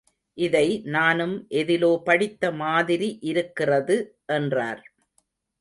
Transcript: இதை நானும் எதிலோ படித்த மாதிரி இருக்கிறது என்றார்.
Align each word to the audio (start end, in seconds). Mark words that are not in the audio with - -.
இதை 0.37 0.63
நானும் 0.85 1.35
எதிலோ 1.51 1.91
படித்த 2.03 2.51
மாதிரி 2.53 3.09
இருக்கிறது 3.23 3.97
என்றார். 4.33 4.81